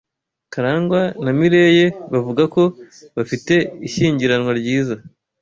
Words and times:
Karangwa 0.53 1.01
na 1.23 1.31
Mirelle 1.37 1.85
bavuga 2.13 2.43
ko 2.53 2.63
bafite 3.15 3.53
ishyingiranwa 3.87 4.51
ryiza. 4.59 4.95